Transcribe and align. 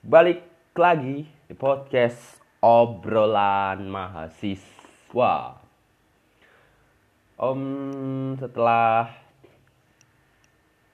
Balik 0.00 0.72
lagi 0.80 1.28
di 1.28 1.52
podcast 1.52 2.40
obrolan 2.64 3.84
mahasiswa. 3.84 5.60
Om 7.36 7.60
setelah 8.40 9.12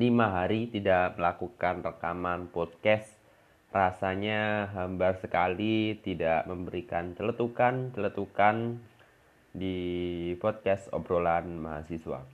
lima 0.02 0.26
hari 0.26 0.66
tidak 0.74 1.14
melakukan 1.22 1.86
rekaman 1.86 2.50
podcast, 2.50 3.06
rasanya 3.70 4.74
hambar 4.74 5.22
sekali 5.22 6.02
tidak 6.02 6.42
memberikan 6.50 7.14
celetukan-celetukan 7.14 8.82
di 9.54 9.78
podcast 10.42 10.90
obrolan 10.90 11.62
mahasiswa. 11.62 12.26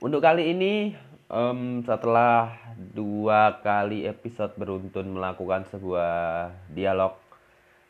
Untuk 0.00 0.24
kali 0.24 0.48
ini, 0.48 0.96
um, 1.28 1.84
setelah 1.84 2.56
dua 2.76 3.60
kali 3.60 4.08
episode 4.08 4.56
beruntun 4.56 5.12
melakukan 5.16 5.68
sebuah 5.68 6.50
dialog 6.72 7.16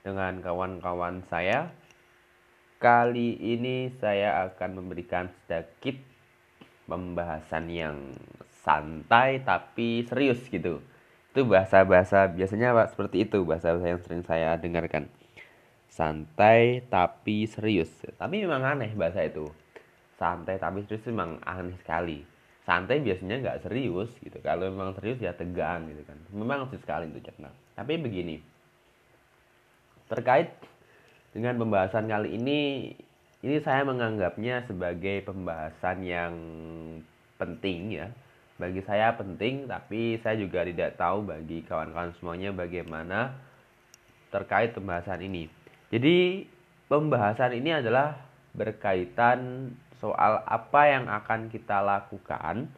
dengan 0.03 0.43
kawan-kawan 0.43 1.23
saya, 1.31 1.71
kali 2.83 3.39
ini 3.39 3.91
saya 3.99 4.47
akan 4.51 4.83
memberikan 4.83 5.31
sedikit 5.47 5.99
pembahasan 6.87 7.71
yang 7.71 7.97
santai 8.63 9.43
tapi 9.43 10.07
serius 10.07 10.43
gitu. 10.51 10.83
Itu 11.35 11.47
bahasa-bahasa 11.47 12.27
biasanya 12.35 12.75
Pak 12.75 12.99
seperti 12.99 13.27
itu 13.27 13.47
bahasa-bahasa 13.47 13.87
yang 13.87 14.03
sering 14.03 14.23
saya 14.27 14.59
dengarkan. 14.59 15.07
Santai 15.89 16.85
tapi 16.91 17.47
serius. 17.47 17.91
Tapi 18.19 18.45
memang 18.45 18.63
aneh 18.63 18.93
bahasa 18.95 19.23
itu 19.23 19.47
santai 20.19 20.59
tapi 20.59 20.83
serius 20.83 21.07
memang 21.07 21.39
aneh 21.47 21.79
sekali 21.79 22.38
santai 22.69 23.01
biasanya 23.01 23.41
nggak 23.41 23.65
serius 23.65 24.13
gitu. 24.21 24.37
Kalau 24.45 24.69
memang 24.69 24.93
serius 25.01 25.25
ya 25.25 25.33
tegang 25.33 25.89
gitu 25.89 26.05
kan. 26.05 26.21
Memang 26.37 26.69
serius 26.69 26.85
sekali 26.85 27.09
itu 27.09 27.25
cerna 27.25 27.49
tapi 27.73 27.97
begini. 27.97 28.37
Terkait 30.13 30.53
dengan 31.33 31.57
pembahasan 31.63 32.11
kali 32.11 32.37
ini 32.37 32.93
ini 33.39 33.57
saya 33.63 33.87
menganggapnya 33.87 34.67
sebagai 34.69 35.25
pembahasan 35.25 36.05
yang 36.05 36.35
penting 37.41 37.97
ya. 37.97 38.13
Bagi 38.59 38.83
saya 38.83 39.15
penting 39.15 39.71
tapi 39.71 40.19
saya 40.21 40.37
juga 40.37 40.67
tidak 40.67 40.99
tahu 40.99 41.25
bagi 41.25 41.63
kawan-kawan 41.65 42.13
semuanya 42.19 42.51
bagaimana 42.53 43.39
terkait 44.35 44.75
pembahasan 44.75 45.23
ini. 45.25 45.47
Jadi 45.89 46.45
pembahasan 46.91 47.55
ini 47.55 47.79
adalah 47.79 48.19
berkaitan 48.53 49.71
soal 49.99 50.43
apa 50.47 50.81
yang 50.87 51.11
akan 51.11 51.51
kita 51.51 51.83
lakukan 51.83 52.71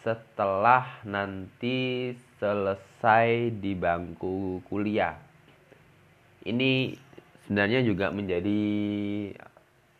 setelah 0.00 1.04
nanti 1.04 2.12
selesai 2.40 3.52
di 3.52 3.76
bangku 3.76 4.64
kuliah. 4.64 5.18
Ini 6.48 6.96
sebenarnya 7.44 7.84
juga 7.84 8.08
menjadi 8.08 8.62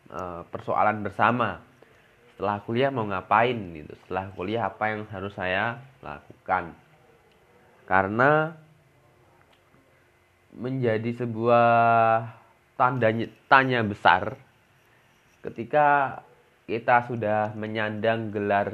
uh, 0.08 0.42
persoalan 0.48 1.05
bersama. 1.05 1.60
Setelah 2.32 2.62
kuliah 2.64 2.88
mau 2.94 3.05
ngapain 3.05 3.58
gitu. 3.74 3.92
Setelah 4.06 4.30
kuliah 4.33 4.70
apa 4.70 4.84
yang 4.94 5.05
harus 5.10 5.34
saya 5.34 5.83
lakukan. 6.00 6.72
Karena 7.84 8.55
menjadi 10.55 11.27
sebuah 11.27 11.68
tanda 12.78 13.10
tanya 13.50 13.83
besar 13.83 14.38
ketika 15.42 16.20
kita 16.69 17.08
sudah 17.08 17.56
menyandang 17.56 18.28
gelar 18.28 18.69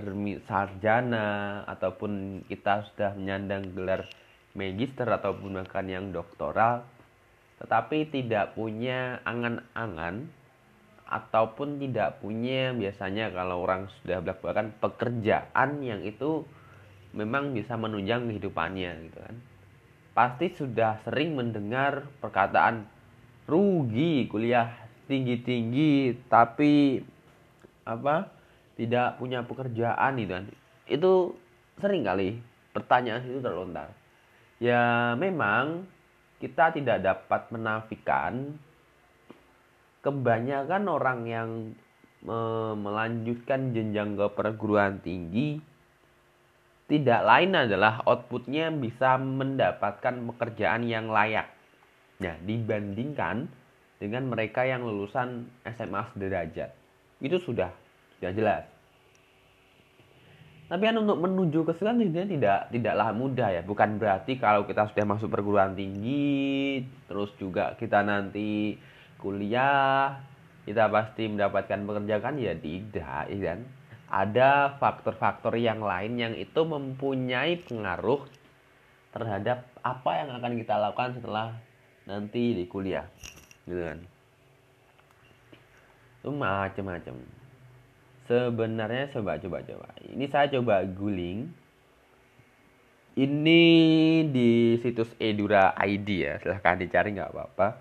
sarjana 0.50 1.62
ataupun 1.70 2.42
kita 2.50 2.90
sudah 2.90 3.14
menyandang 3.14 3.70
gelar 3.70 4.02
magister 4.58 5.06
ataupun 5.06 5.62
bahkan 5.62 5.86
yang 5.86 6.10
doktoral 6.10 6.82
tetapi 7.62 8.10
tidak 8.10 8.58
punya 8.58 9.22
angan-angan 9.22 10.26
ataupun 11.06 11.78
tidak 11.78 12.18
punya 12.18 12.74
biasanya 12.74 13.30
kalau 13.30 13.62
orang 13.62 13.86
sudah 14.02 14.18
melakukan 14.18 14.74
pekerjaan 14.82 15.78
yang 15.78 16.02
itu 16.02 16.42
memang 17.14 17.54
bisa 17.54 17.78
menunjang 17.78 18.26
kehidupannya 18.26 18.90
gitu 19.06 19.18
kan. 19.22 19.36
Pasti 20.14 20.50
sudah 20.50 20.98
sering 21.06 21.38
mendengar 21.38 22.10
perkataan 22.18 22.86
rugi 23.46 24.26
kuliah 24.26 24.74
tinggi-tinggi 25.06 26.26
tapi 26.26 27.02
apa 27.84 28.32
tidak 28.74 29.20
punya 29.20 29.44
pekerjaan 29.46 30.18
itu 30.18 30.32
kan. 30.34 30.44
Itu 30.90 31.12
sering 31.78 32.04
kali 32.04 32.40
pertanyaan 32.74 33.24
itu 33.24 33.40
terlontar. 33.40 33.92
Ya 34.58 35.14
memang 35.14 35.86
kita 36.42 36.74
tidak 36.74 37.00
dapat 37.00 37.48
menafikan 37.54 38.58
kebanyakan 40.04 40.84
orang 40.90 41.20
yang 41.24 41.50
me 42.24 42.40
melanjutkan 42.72 43.76
jenjang 43.76 44.16
ke 44.16 44.26
perguruan 44.32 45.00
tinggi 45.04 45.60
tidak 46.84 47.20
lain 47.24 47.52
adalah 47.56 48.04
outputnya 48.04 48.68
bisa 48.68 49.16
mendapatkan 49.16 50.20
pekerjaan 50.32 50.84
yang 50.84 51.08
layak. 51.08 51.48
Nah, 52.20 52.36
dibandingkan 52.44 53.48
dengan 53.96 54.28
mereka 54.28 54.68
yang 54.68 54.84
lulusan 54.84 55.48
SMA 55.64 56.02
sederajat 56.12 56.83
itu 57.24 57.40
sudah 57.40 57.72
sudah 58.20 58.32
jelas. 58.36 58.64
Tapi 60.64 60.80
kan 60.80 60.96
untuk 60.96 61.20
menuju 61.20 61.60
ke 61.68 61.72
sana 61.76 61.92
sebenarnya 62.00 62.30
tidak 62.36 62.60
tidaklah 62.72 63.08
mudah 63.12 63.48
ya. 63.52 63.62
Bukan 63.64 64.00
berarti 64.00 64.40
kalau 64.40 64.64
kita 64.64 64.88
sudah 64.92 65.04
masuk 65.04 65.28
perguruan 65.28 65.76
tinggi 65.76 66.84
terus 67.08 67.32
juga 67.36 67.76
kita 67.76 68.00
nanti 68.00 68.80
kuliah 69.20 70.20
kita 70.64 70.88
pasti 70.88 71.28
mendapatkan 71.28 71.84
pekerjaan 71.84 72.40
ya 72.40 72.56
tidak 72.56 73.22
ya 73.28 73.38
kan? 73.44 73.60
Ada 74.14 74.78
faktor-faktor 74.80 75.58
yang 75.58 75.84
lain 75.84 76.16
yang 76.16 76.34
itu 76.36 76.60
mempunyai 76.64 77.60
pengaruh 77.64 78.24
terhadap 79.14 79.68
apa 79.84 80.10
yang 80.16 80.28
akan 80.34 80.52
kita 80.58 80.74
lakukan 80.74 81.20
setelah 81.20 81.54
nanti 82.04 82.56
di 82.56 82.64
kuliah 82.66 83.06
gitu 83.64 83.80
kan 83.80 83.98
itu 86.24 86.32
macam-macam. 86.32 87.20
Sebenarnya 88.24 89.12
coba 89.12 89.36
coba 89.36 89.60
coba. 89.60 89.92
Ini 90.08 90.24
saya 90.32 90.48
coba 90.56 90.80
guling. 90.88 91.52
Ini 93.12 93.62
di 94.32 94.80
situs 94.80 95.12
Edura 95.20 95.76
ID 95.76 96.08
ya. 96.24 96.40
Silahkan 96.40 96.80
dicari 96.80 97.12
nggak 97.12 97.28
apa-apa. 97.28 97.76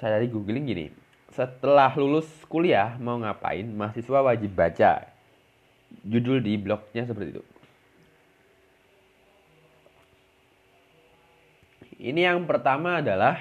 Saya 0.00 0.16
tadi 0.16 0.32
googling 0.32 0.64
gini. 0.64 0.88
Setelah 1.36 1.92
lulus 2.00 2.26
kuliah 2.48 2.96
mau 2.96 3.20
ngapain? 3.20 3.68
Mahasiswa 3.68 4.24
wajib 4.24 4.56
baca. 4.56 5.04
Judul 6.00 6.40
di 6.40 6.56
blognya 6.56 7.04
seperti 7.04 7.36
itu. 7.36 7.44
Ini 12.00 12.32
yang 12.32 12.48
pertama 12.48 13.04
adalah 13.04 13.36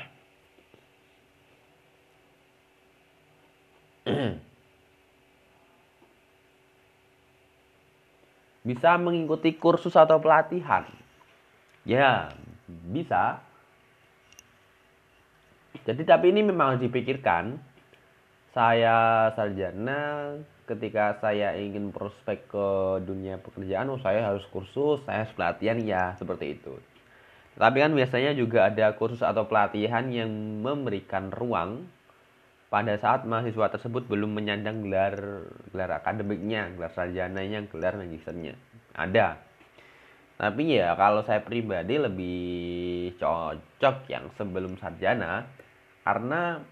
bisa 8.64 9.00
mengikuti 9.00 9.56
kursus 9.56 9.96
atau 9.96 10.20
pelatihan. 10.20 10.86
Ya, 11.88 12.30
bisa. 12.68 13.42
Jadi 15.88 16.04
tapi 16.06 16.36
ini 16.36 16.46
memang 16.46 16.78
dipikirkan. 16.78 17.58
Saya 18.50 19.30
sarjana 19.38 20.34
ketika 20.66 21.18
saya 21.22 21.54
ingin 21.58 21.94
prospek 21.94 22.50
ke 22.50 22.68
dunia 23.06 23.38
pekerjaan, 23.42 23.94
oh 23.94 24.02
saya 24.02 24.26
harus 24.26 24.46
kursus, 24.50 25.02
saya 25.06 25.26
harus 25.26 25.34
pelatihan 25.38 25.78
ya, 25.82 26.14
seperti 26.18 26.58
itu. 26.58 26.74
Tapi 27.58 27.78
kan 27.82 27.92
biasanya 27.94 28.34
juga 28.34 28.70
ada 28.70 28.94
kursus 28.98 29.22
atau 29.22 29.46
pelatihan 29.46 30.08
yang 30.10 30.30
memberikan 30.62 31.30
ruang 31.30 31.86
pada 32.70 32.94
saat 33.02 33.26
mahasiswa 33.26 33.74
tersebut 33.74 34.06
belum 34.06 34.38
menyandang 34.38 34.86
gelar 34.86 35.18
gelar 35.74 35.92
akademiknya, 35.98 36.70
gelar 36.78 36.94
sarjananya, 36.94 37.66
gelar 37.66 37.98
magisternya. 37.98 38.54
Ada. 38.94 39.42
Tapi 40.40 40.78
ya 40.78 40.94
kalau 40.96 41.26
saya 41.26 41.44
pribadi 41.44 42.00
lebih 42.00 42.40
cocok 43.20 44.08
yang 44.08 44.32
sebelum 44.38 44.80
sarjana 44.80 45.44
karena 46.06 46.64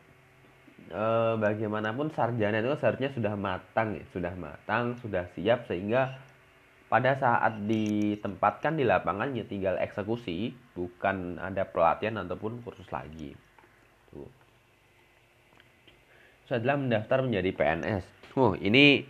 e, 0.88 1.04
bagaimanapun 1.36 2.14
sarjana 2.16 2.64
itu 2.64 2.78
seharusnya 2.80 3.12
sudah 3.12 3.34
matang 3.36 3.98
ya, 3.98 4.06
sudah 4.14 4.34
matang, 4.38 4.96
sudah 5.02 5.28
siap 5.36 5.68
sehingga 5.68 6.16
pada 6.88 7.20
saat 7.20 7.68
ditempatkan 7.68 8.80
di 8.80 8.88
lapangan 8.88 9.36
ya 9.36 9.44
tinggal 9.44 9.76
eksekusi, 9.82 10.56
bukan 10.72 11.36
ada 11.42 11.68
pelatihan 11.68 12.24
ataupun 12.24 12.64
kursus 12.64 12.88
lagi. 12.88 13.36
Tuh 14.14 14.47
adalah 16.56 16.80
mendaftar 16.80 17.26
menjadi 17.26 17.52
PNS. 17.52 18.06
Oh, 18.38 18.56
ini 18.56 19.04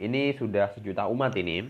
ini 0.00 0.34
sudah 0.34 0.72
sejuta 0.74 1.06
umat 1.06 1.36
ini. 1.38 1.68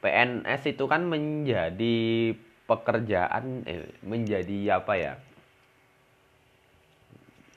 PNS 0.00 0.76
itu 0.76 0.84
kan 0.88 1.04
menjadi 1.04 2.32
pekerjaan 2.70 3.66
eh, 3.66 3.90
menjadi 4.06 4.78
apa 4.78 4.94
ya 4.94 5.14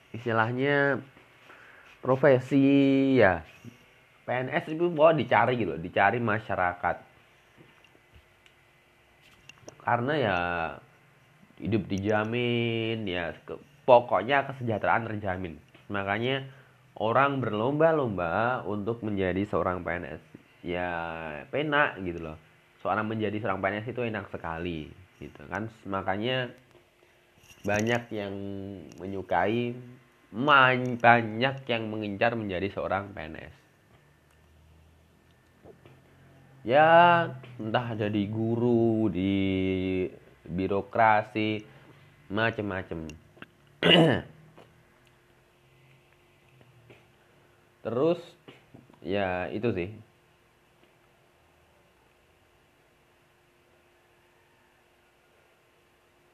istilahnya 0.10 1.02
profesi 2.02 3.14
ya 3.22 3.46
PNS 4.26 4.74
itu 4.74 4.90
mau 4.90 5.14
dicari 5.14 5.54
gitu 5.62 5.78
dicari 5.78 6.18
masyarakat 6.18 6.98
karena 9.84 10.14
ya 10.18 10.38
hidup 11.62 11.86
dijamin 11.86 13.06
ya 13.06 13.38
pokoknya 13.86 14.50
kesejahteraan 14.50 15.06
terjamin 15.14 15.62
makanya 15.94 16.50
orang 16.98 17.38
berlomba-lomba 17.38 18.66
untuk 18.66 19.06
menjadi 19.06 19.46
seorang 19.46 19.86
PNS 19.86 20.22
ya 20.66 20.90
penak 21.54 22.02
gitu 22.02 22.34
loh. 22.34 22.38
Seorang 22.82 23.06
menjadi 23.06 23.38
seorang 23.38 23.62
PNS 23.62 23.94
itu 23.94 24.02
enak 24.02 24.26
sekali 24.34 24.90
gitu 25.22 25.42
kan. 25.46 25.70
Makanya 25.86 26.50
banyak 27.64 28.10
yang 28.10 28.34
menyukai 28.98 29.78
banyak 30.34 31.56
yang 31.70 31.84
mengincar 31.94 32.34
menjadi 32.34 32.74
seorang 32.74 33.14
PNS 33.14 33.64
ya 36.64 37.28
entah 37.60 37.92
jadi 37.92 38.24
guru 38.32 39.12
di 39.12 39.36
birokrasi 40.48 41.60
macem-macem 42.32 43.12
terus 47.84 48.20
ya 49.04 49.52
itu 49.52 49.70
sih. 49.76 49.92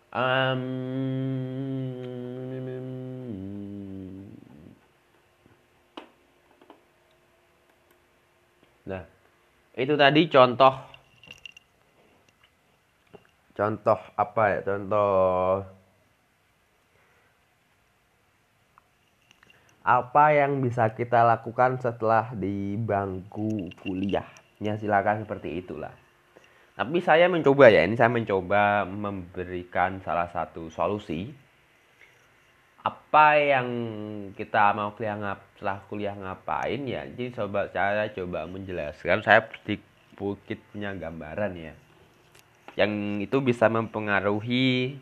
Um, 0.10 0.66
nah 8.90 9.06
itu 9.78 9.94
tadi 9.94 10.22
contoh. 10.30 10.74
Contoh 13.54 14.00
apa 14.18 14.44
ya? 14.50 14.60
Contoh 14.66 15.62
apa 19.84 20.36
yang 20.36 20.60
bisa 20.60 20.92
kita 20.92 21.24
lakukan 21.24 21.80
setelah 21.80 22.36
di 22.36 22.76
bangku 22.76 23.72
kuliah 23.80 24.28
ya 24.60 24.76
silakan 24.76 25.24
seperti 25.24 25.64
itulah. 25.64 25.92
Tapi 26.80 27.04
saya 27.04 27.28
mencoba 27.28 27.68
ya 27.68 27.84
ini 27.84 28.00
saya 28.00 28.08
mencoba 28.08 28.88
memberikan 28.88 30.00
salah 30.00 30.32
satu 30.32 30.72
solusi. 30.72 31.32
Apa 32.80 33.36
yang 33.36 33.68
kita 34.32 34.72
mau 34.72 34.96
kuliah 34.96 35.20
ngap 35.20 35.40
setelah 35.60 35.80
kuliah 35.92 36.16
ngapain 36.16 36.80
ya? 36.88 37.04
Jadi 37.04 37.36
coba 37.36 37.68
saya 37.68 38.08
coba 38.16 38.48
menjelaskan. 38.48 39.20
Saya 39.20 39.44
sedikit 39.60 40.60
punya 40.72 40.96
gambaran 40.96 41.52
ya. 41.60 41.74
Yang 42.80 42.92
itu 43.28 43.38
bisa 43.44 43.68
mempengaruhi 43.68 44.96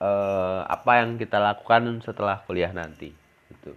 uh, 0.00 0.66
apa 0.66 1.04
yang 1.04 1.18
kita 1.18 1.38
lakukan 1.38 2.02
setelah 2.02 2.42
kuliah 2.48 2.72
nanti 2.72 3.12
itu 3.50 3.72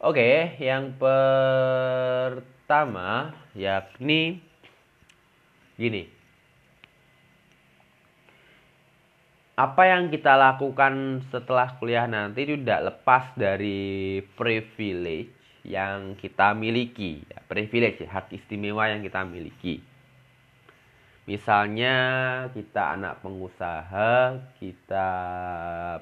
oke 0.00 0.58
yang 0.58 0.96
pertama 0.98 2.56
yakni 3.54 4.40
gini. 5.76 6.08
Apa 9.56 9.88
yang 9.88 10.12
kita 10.12 10.36
lakukan 10.36 11.24
setelah 11.32 11.80
kuliah 11.80 12.04
nanti 12.04 12.44
tidak 12.44 12.92
lepas 12.92 13.32
dari 13.40 14.20
privilege 14.36 15.32
yang 15.64 16.12
kita 16.20 16.52
miliki. 16.52 17.24
Ya, 17.24 17.40
privilege 17.48 18.04
hak 18.04 18.36
istimewa 18.36 18.92
yang 18.92 19.00
kita 19.00 19.24
miliki 19.24 19.80
misalnya 21.26 21.94
kita 22.54 22.94
anak 22.98 23.20
pengusaha 23.20 24.38
kita 24.62 25.08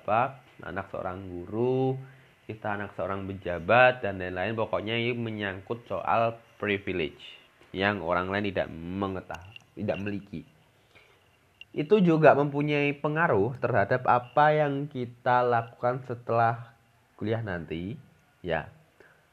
apa 0.00 0.44
anak 0.62 0.88
seorang 0.93 1.25
guru 1.26 1.97
kita 2.44 2.76
anak 2.76 2.93
seorang 2.93 3.25
pejabat 3.25 4.05
dan 4.05 4.21
lain-lain. 4.21 4.53
Pokoknya 4.53 5.00
ini 5.00 5.17
menyangkut 5.17 5.88
soal 5.88 6.37
privilege 6.61 7.25
yang 7.73 8.05
orang 8.05 8.29
lain 8.29 8.53
tidak 8.53 8.69
mengetahui 8.71 9.56
tidak 9.75 9.97
memiliki 9.99 10.44
itu 11.75 11.99
juga 11.99 12.38
mempunyai 12.38 12.94
pengaruh 12.94 13.59
terhadap 13.59 14.06
apa 14.06 14.55
yang 14.55 14.87
kita 14.87 15.43
lakukan 15.43 16.06
setelah 16.06 16.71
kuliah 17.19 17.43
nanti 17.43 17.99
ya. 18.47 18.71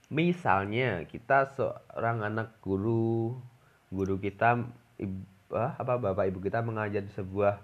Misalnya 0.09 1.05
kita 1.05 1.53
seorang 1.53 2.25
anak 2.25 2.57
guru 2.59 3.37
guru 3.93 4.17
kita 4.17 4.57
apa 5.57 5.99
bapak 5.99 6.31
ibu 6.31 6.39
kita 6.39 6.63
mengajar 6.63 7.03
di 7.03 7.11
sebuah 7.11 7.59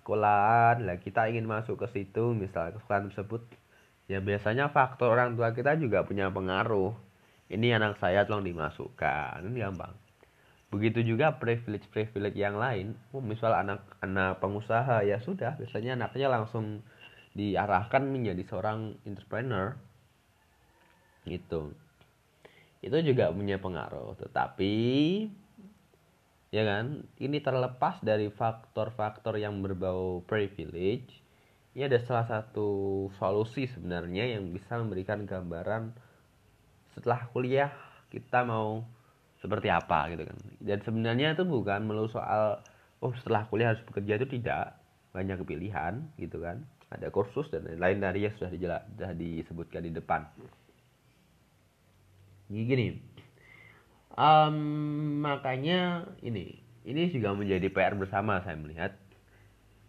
sekolahan 0.00 0.84
lah 0.84 0.98
kita 0.98 1.30
ingin 1.30 1.48
masuk 1.48 1.80
ke 1.80 1.86
situ 1.94 2.36
misalnya 2.36 2.76
ke 2.76 2.80
sekolah 2.84 3.00
tersebut 3.08 3.42
ya 4.10 4.18
biasanya 4.18 4.68
faktor 4.74 5.14
orang 5.14 5.38
tua 5.38 5.54
kita 5.54 5.78
juga 5.78 6.02
punya 6.02 6.28
pengaruh 6.28 6.92
ini 7.48 7.72
anak 7.72 7.96
saya 8.02 8.26
tolong 8.26 8.44
dimasukkan 8.44 9.46
ini 9.46 9.62
gampang 9.62 9.94
Begitu 10.72 11.04
juga 11.04 11.36
privilege-privilege 11.36 12.32
yang 12.32 12.56
lain. 12.56 12.96
Oh, 13.12 13.20
misal 13.20 13.52
anak-anak 13.52 14.40
pengusaha 14.40 15.04
ya 15.04 15.20
sudah, 15.20 15.52
biasanya 15.60 16.00
anaknya 16.00 16.32
langsung 16.32 16.80
diarahkan 17.36 18.08
menjadi 18.08 18.40
seorang 18.48 18.96
entrepreneur. 19.04 19.76
Gitu. 21.28 21.76
Itu 22.80 22.96
juga 23.04 23.28
punya 23.36 23.60
pengaruh, 23.60 24.16
tetapi 24.16 24.74
ya 26.52 26.62
kan, 26.68 27.08
ini 27.16 27.40
terlepas 27.40 28.04
dari 28.04 28.28
faktor-faktor 28.28 29.40
yang 29.40 29.58
berbau 29.64 30.20
privilege. 30.28 31.18
Ini 31.72 31.88
ada 31.88 31.98
salah 32.04 32.28
satu 32.28 33.08
solusi 33.16 33.64
sebenarnya 33.64 34.36
yang 34.36 34.52
bisa 34.52 34.76
memberikan 34.76 35.24
gambaran 35.24 35.96
setelah 36.92 37.24
kuliah 37.32 37.72
kita 38.12 38.44
mau 38.44 38.84
seperti 39.40 39.72
apa 39.72 40.12
gitu 40.12 40.28
kan. 40.28 40.38
Dan 40.60 40.78
sebenarnya 40.84 41.32
itu 41.32 41.48
bukan 41.48 41.88
melulu 41.88 42.12
soal 42.12 42.60
oh 43.00 43.12
setelah 43.16 43.48
kuliah 43.48 43.72
harus 43.72 43.80
bekerja 43.88 44.20
itu 44.20 44.28
tidak. 44.36 44.76
Banyak 45.16 45.48
pilihan 45.48 46.04
gitu 46.20 46.44
kan. 46.44 46.60
Ada 46.92 47.08
kursus 47.08 47.48
dan 47.48 47.64
lain-lain 47.64 48.04
dari 48.04 48.28
yang 48.28 48.36
sudah 48.36 48.52
dijelas, 48.52 48.84
sudah 48.92 49.16
disebutkan 49.16 49.80
di 49.88 49.92
depan. 49.96 50.28
Ini 52.52 52.60
gini 52.68 53.11
um, 54.16 54.56
makanya 55.22 56.08
ini 56.24 56.58
ini 56.82 57.02
juga 57.14 57.36
menjadi 57.36 57.68
PR 57.70 57.94
bersama 57.94 58.42
saya 58.42 58.58
melihat 58.58 58.92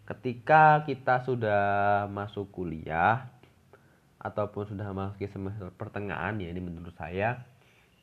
ketika 0.03 0.83
kita 0.83 1.23
sudah 1.23 1.63
masuk 2.11 2.51
kuliah 2.51 3.31
ataupun 4.19 4.75
sudah 4.75 4.91
masuk 4.91 5.23
semester 5.31 5.71
pertengahan 5.75 6.37
ya 6.39 6.51
ini 6.51 6.59
menurut 6.59 6.95
saya 6.95 7.43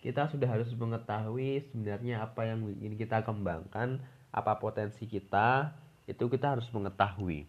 kita 0.00 0.32
sudah 0.32 0.48
harus 0.48 0.72
mengetahui 0.72 1.60
sebenarnya 1.70 2.24
apa 2.24 2.48
yang 2.48 2.64
ingin 2.72 2.96
kita 2.96 3.20
kembangkan, 3.20 4.00
apa 4.32 4.56
potensi 4.56 5.04
kita, 5.04 5.76
itu 6.08 6.24
kita 6.24 6.56
harus 6.56 6.64
mengetahui. 6.72 7.44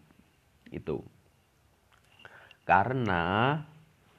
Itu. 0.68 1.00
Karena 2.68 3.56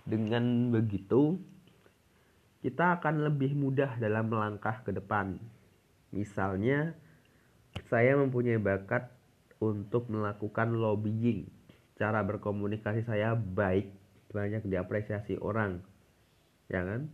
dengan 0.04 0.74
begitu 0.74 1.38
kita 2.64 2.98
akan 3.00 3.28
lebih 3.28 3.54
mudah 3.54 4.00
dalam 4.00 4.32
melangkah 4.32 4.82
ke 4.82 4.96
depan. 4.96 5.36
Misalnya, 6.16 6.96
saya 7.92 8.16
mempunyai 8.16 8.58
bakat 8.58 9.12
untuk 9.60 10.08
melakukan 10.08 10.72
lobbying. 10.74 11.46
Cara 12.00 12.24
berkomunikasi 12.24 13.04
saya 13.04 13.36
baik, 13.36 13.92
banyak 14.32 14.64
diapresiasi 14.66 15.38
orang. 15.38 15.84
Ya 16.72 16.88
kan? 16.88 17.12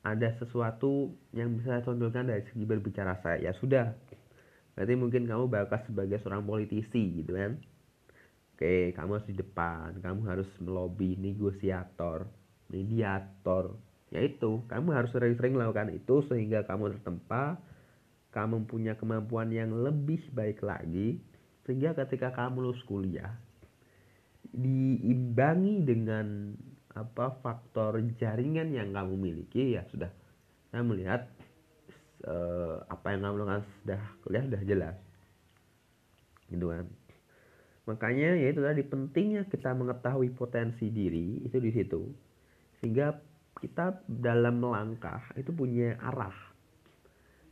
ada 0.00 0.32
sesuatu 0.40 1.12
yang 1.36 1.60
bisa 1.60 1.76
saya 1.76 1.84
tonjolkan 1.84 2.24
dari 2.24 2.44
segi 2.48 2.64
berbicara 2.64 3.20
saya 3.20 3.36
ya 3.36 3.52
sudah 3.52 3.92
berarti 4.72 4.94
mungkin 4.96 5.28
kamu 5.28 5.44
bakat 5.52 5.84
sebagai 5.92 6.16
seorang 6.24 6.48
politisi 6.48 7.20
gitu 7.20 7.36
kan 7.36 7.60
oke 8.56 8.96
kamu 8.96 9.10
harus 9.20 9.28
di 9.28 9.36
depan 9.36 10.00
kamu 10.00 10.20
harus 10.24 10.48
melobi 10.64 11.20
negosiator 11.20 12.24
mediator 12.72 13.76
yaitu 14.10 14.62
kamu 14.66 14.90
harus 14.90 15.10
sering-sering 15.14 15.54
melakukan 15.54 15.94
itu 15.94 16.26
sehingga 16.26 16.66
kamu 16.66 16.98
tertempa 16.98 17.58
kamu 18.30 18.66
punya 18.66 18.94
kemampuan 18.94 19.50
yang 19.50 19.70
lebih 19.74 20.22
baik 20.34 20.62
lagi 20.62 21.18
sehingga 21.66 21.94
ketika 21.94 22.34
kamu 22.34 22.70
lulus 22.70 22.82
kuliah 22.86 23.34
diimbangi 24.50 25.86
dengan 25.86 26.50
apa 26.94 27.38
faktor 27.38 28.02
jaringan 28.18 28.74
yang 28.74 28.90
kamu 28.90 29.14
miliki. 29.14 29.78
Ya 29.78 29.86
sudah 29.90 30.10
saya 30.70 30.82
melihat 30.82 31.30
eh, 32.26 32.76
apa 32.90 33.06
yang 33.14 33.22
kamu 33.26 33.36
lakukan 33.44 33.62
sudah 33.82 34.02
kuliah 34.26 34.44
sudah 34.50 34.62
jelas. 34.66 34.96
Gitu 36.50 36.66
kan. 36.66 36.86
Makanya 37.86 38.38
ya 38.38 38.48
itu 38.50 38.62
tadi 38.62 38.82
pentingnya 38.86 39.46
kita 39.50 39.74
mengetahui 39.74 40.30
potensi 40.34 40.90
diri 40.90 41.42
itu 41.42 41.58
di 41.58 41.70
situ 41.74 42.02
sehingga 42.78 43.12
kita 43.60 44.00
dalam 44.08 44.64
melangkah 44.64 45.20
itu 45.36 45.52
punya 45.52 45.94
arah. 46.00 46.34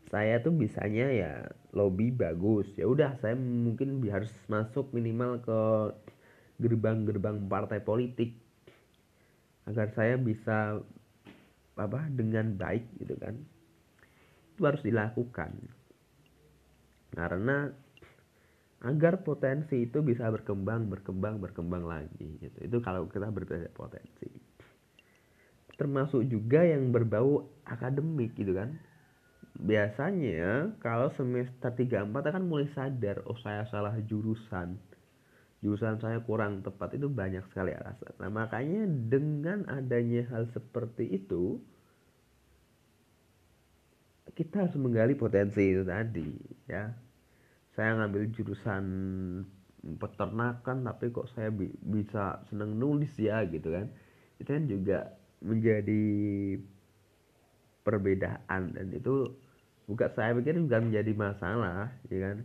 Saya 0.08 0.40
tuh 0.40 0.56
bisanya 0.56 1.12
ya 1.12 1.32
lobby 1.76 2.08
bagus. 2.08 2.64
Ya 2.80 2.88
udah 2.88 3.20
saya 3.20 3.36
mungkin 3.36 4.00
harus 4.08 4.32
masuk 4.48 4.88
minimal 4.96 5.44
ke 5.44 5.60
gerbang-gerbang 6.58 7.44
partai 7.46 7.84
politik 7.84 8.34
agar 9.68 9.92
saya 9.92 10.16
bisa 10.16 10.80
apa 11.76 12.00
dengan 12.08 12.56
baik 12.56 12.88
gitu 13.04 13.14
kan. 13.20 13.36
Itu 14.56 14.64
harus 14.64 14.80
dilakukan. 14.80 15.52
Karena 17.12 17.68
agar 18.80 19.20
potensi 19.20 19.84
itu 19.84 20.00
bisa 20.00 20.24
berkembang 20.32 20.88
berkembang 20.88 21.36
berkembang 21.36 21.84
lagi 21.84 22.40
gitu. 22.40 22.58
Itu 22.64 22.80
kalau 22.80 23.04
kita 23.12 23.28
berbeda 23.28 23.68
potensi 23.76 24.47
termasuk 25.78 26.26
juga 26.26 26.66
yang 26.66 26.90
berbau 26.90 27.46
akademik 27.62 28.34
gitu 28.34 28.58
kan. 28.58 28.74
Biasanya 29.58 30.74
kalau 30.82 31.10
semester 31.14 31.70
34 31.70 32.10
akan 32.10 32.44
mulai 32.46 32.66
sadar 32.74 33.22
oh 33.30 33.38
saya 33.38 33.62
salah 33.70 33.94
jurusan. 34.02 34.74
Jurusan 35.58 35.98
saya 35.98 36.22
kurang 36.22 36.62
tepat 36.62 36.94
itu 36.98 37.06
banyak 37.10 37.42
sekali 37.50 37.74
alasan. 37.74 38.14
Nah 38.18 38.30
makanya 38.30 38.86
dengan 38.86 39.66
adanya 39.70 40.26
hal 40.30 40.50
seperti 40.50 41.10
itu 41.14 41.58
kita 44.34 44.66
harus 44.66 44.78
menggali 44.78 45.18
potensi 45.18 45.62
itu 45.62 45.82
tadi 45.82 46.30
ya. 46.70 46.94
Saya 47.74 47.98
ngambil 48.02 48.34
jurusan 48.34 48.84
peternakan 49.98 50.86
tapi 50.86 51.10
kok 51.14 51.30
saya 51.34 51.50
bi 51.50 51.70
bisa 51.82 52.42
seneng 52.50 52.78
nulis 52.78 53.10
ya 53.18 53.42
gitu 53.46 53.74
kan. 53.74 53.90
Itu 54.38 54.50
kan 54.54 54.70
juga 54.70 55.18
menjadi 55.42 56.04
perbedaan. 57.86 58.74
Dan 58.74 58.86
itu 58.92 59.32
bukan 59.88 60.10
saya 60.12 60.36
pikir 60.36 60.58
juga 60.60 60.82
menjadi 60.82 61.12
masalah 61.16 61.94
ya 62.12 62.18
kan? 62.30 62.38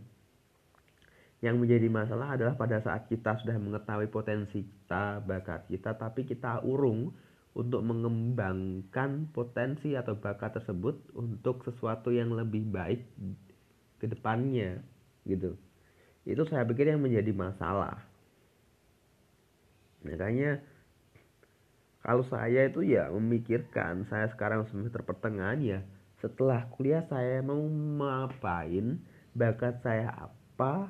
Yang 1.44 1.56
menjadi 1.60 1.88
masalah 1.92 2.28
adalah 2.40 2.54
pada 2.56 2.80
saat 2.80 3.04
kita 3.10 3.36
sudah 3.44 3.60
mengetahui 3.60 4.08
potensi 4.08 4.64
kita 4.64 5.20
bakat 5.20 5.68
kita 5.68 5.92
tapi 5.92 6.24
kita 6.24 6.64
urung 6.64 7.12
untuk 7.54 7.86
mengembangkan 7.86 9.30
potensi 9.30 9.94
atau 9.94 10.18
bakat 10.18 10.58
tersebut 10.58 11.14
untuk 11.14 11.62
sesuatu 11.62 12.10
yang 12.10 12.34
lebih 12.34 12.66
baik 12.66 13.06
ke 14.02 14.10
depannya 14.10 14.82
gitu. 15.22 15.54
Itu 16.26 16.42
saya 16.48 16.66
pikir 16.66 16.90
yang 16.90 17.04
menjadi 17.04 17.30
masalah. 17.30 18.00
Makanya 20.02 20.60
kalau 22.04 22.20
saya 22.28 22.68
itu 22.68 22.84
ya 22.84 23.08
memikirkan 23.08 24.04
saya 24.12 24.28
sekarang 24.36 24.68
semester 24.68 25.00
pertengahan 25.00 25.58
ya 25.64 25.80
setelah 26.20 26.68
kuliah 26.76 27.04
saya 27.08 27.40
mau 27.40 27.64
ngapain 27.64 29.00
bakat 29.32 29.80
saya 29.80 30.12
apa 30.28 30.88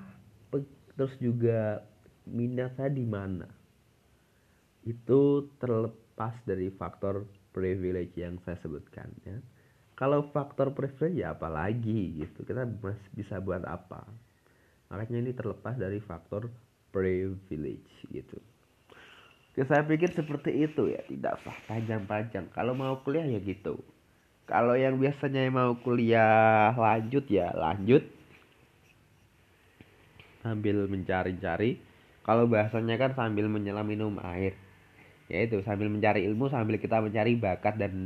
terus 0.94 1.14
juga 1.18 1.82
minat 2.24 2.78
saya 2.78 2.90
di 2.90 3.02
mana. 3.04 3.50
Itu 4.86 5.50
terlepas 5.58 6.38
dari 6.46 6.70
faktor 6.70 7.26
privilege 7.50 8.14
yang 8.14 8.38
saya 8.46 8.58
sebutkan 8.62 9.10
ya. 9.26 9.36
Kalau 9.94 10.30
faktor 10.34 10.74
privilege 10.74 11.22
ya 11.22 11.34
apalagi 11.34 12.18
gitu 12.18 12.42
kita 12.42 12.66
masih 12.66 13.10
bisa 13.14 13.38
buat 13.38 13.62
apa. 13.66 14.06
Makanya 14.90 15.18
ini 15.22 15.32
terlepas 15.34 15.74
dari 15.78 15.98
faktor 16.02 16.50
privilege 16.94 17.90
gitu 18.10 18.38
ya, 19.54 19.64
saya 19.66 19.82
pikir 19.86 20.10
seperti 20.10 20.66
itu 20.66 20.90
ya. 20.90 21.00
Tidak 21.06 21.32
usah 21.42 21.56
panjang-panjang. 21.70 22.50
Kalau 22.50 22.74
mau 22.74 23.00
kuliah 23.02 23.26
ya 23.26 23.38
gitu. 23.42 23.78
Kalau 24.44 24.76
yang 24.76 25.00
biasanya 25.00 25.48
mau 25.48 25.72
kuliah 25.80 26.76
lanjut 26.76 27.24
ya 27.32 27.48
lanjut. 27.56 28.04
Sambil 30.44 30.84
mencari-cari. 30.84 31.80
Kalau 32.24 32.44
bahasanya 32.48 33.00
kan 33.00 33.16
sambil 33.16 33.48
menyelam 33.48 33.88
minum 33.88 34.20
air. 34.20 34.52
Yaitu 35.32 35.64
sambil 35.64 35.88
mencari 35.88 36.28
ilmu 36.28 36.52
sambil 36.52 36.76
kita 36.76 37.00
mencari 37.00 37.32
bakat 37.40 37.80
dan 37.80 37.96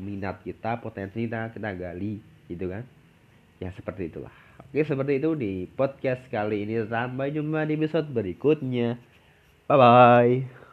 minat 0.00 0.40
kita 0.40 0.80
potensi 0.80 1.28
kita 1.28 1.52
kita 1.52 1.76
gali. 1.76 2.24
Gitu 2.48 2.72
kan? 2.72 2.88
Ya 3.60 3.68
seperti 3.76 4.08
itulah. 4.08 4.32
Oke 4.72 4.80
seperti 4.88 5.20
itu 5.20 5.36
di 5.36 5.68
podcast 5.68 6.24
kali 6.32 6.64
ini. 6.64 6.80
Sampai 6.88 7.36
jumpa 7.36 7.68
di 7.68 7.76
episode 7.76 8.08
berikutnya. 8.08 8.96
Bye 9.68 9.76
bye 9.76 10.63